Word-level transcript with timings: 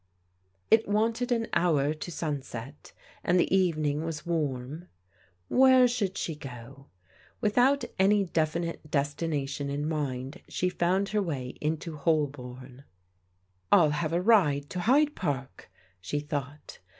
It 0.71 0.87
wanted 0.87 1.31
an 1.31 1.45
hour 1.53 1.93
to 1.93 2.11
sunset, 2.11 2.91
and 3.23 3.39
the 3.39 3.55
evening 3.55 4.03
was 4.03 4.25
warm. 4.25 4.87
Where 5.47 5.87
should 5.87 6.17
she 6.17 6.33
go? 6.33 6.87
Without 7.39 7.85
any 7.99 8.23
definite 8.25 8.89
des 8.89 9.03
224 9.15 9.27
PRODIGAL 9.27 9.69
DAUGHTERS 9.69 9.69
tination 9.69 9.69
in 9.69 9.87
mind 9.87 10.41
she 10.49 10.67
f 10.69 10.73
otind 10.79 11.09
her 11.09 11.21
way 11.21 11.49
into 11.61 11.97
Holbom," 11.97 12.83
Til 13.71 13.89
have 13.91 14.13
a 14.13 14.21
ride 14.23 14.71
to 14.71 14.79
Hyde 14.79 15.13
Park," 15.15 15.69
she 15.99 16.19
thought. 16.19 16.79